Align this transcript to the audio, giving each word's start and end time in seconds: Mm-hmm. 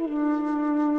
Mm-hmm. 0.00 0.89